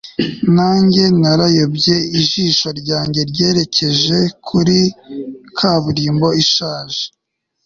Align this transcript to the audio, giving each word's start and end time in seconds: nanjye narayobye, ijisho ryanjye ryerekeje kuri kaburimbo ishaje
nanjye 0.57 1.03
narayobye, 1.21 1.95
ijisho 2.19 2.67
ryanjye 2.79 3.21
ryerekeje 3.31 4.17
kuri 4.47 4.79
kaburimbo 5.57 6.27
ishaje 6.43 7.01